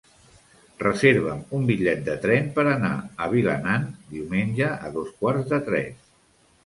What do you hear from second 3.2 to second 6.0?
a Vilanant diumenge a dos quarts de tres.